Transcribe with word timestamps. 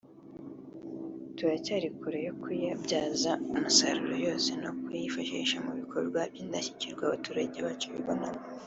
turacyari 1.37 1.87
kure 1.99 2.19
yo 2.27 2.33
kuyabyaza 2.43 3.31
umusaruro 3.53 4.15
yose 4.27 4.51
no 4.63 4.71
kuyifashisha 4.83 5.57
mu 5.65 5.71
bikorwa 5.79 6.19
by’indashyikirwa 6.31 7.01
abaturage 7.05 7.57
bacu 7.67 7.87
bibonamo 7.95 8.41